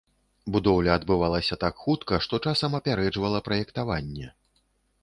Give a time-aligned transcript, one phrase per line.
[0.53, 4.27] Будоўля адбывалася так хутка, что часам апярэджвала праектаванне.